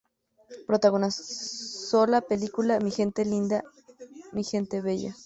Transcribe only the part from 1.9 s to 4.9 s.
la película Mi gente linda, mi gente